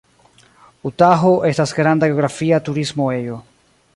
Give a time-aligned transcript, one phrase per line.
[0.89, 3.39] Utaho estas granda geografia turismo ejo.